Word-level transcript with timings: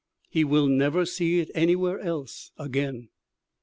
He 0.31 0.43
will 0.43 0.65
never 0.65 1.05
see 1.05 1.37
it 1.41 1.51
anywhere 1.53 1.99
else 1.99 2.49
again. 2.57 3.09